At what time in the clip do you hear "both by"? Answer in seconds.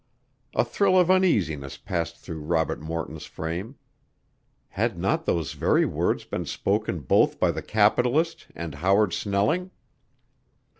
7.01-7.51